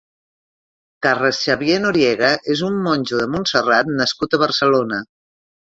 [1.07, 5.05] Carles Xavier Noriega és un monjo de Montserrat nascut a Barcelona.